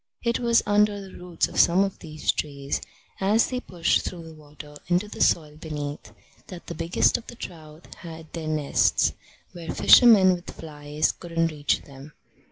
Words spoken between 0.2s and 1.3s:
It was under the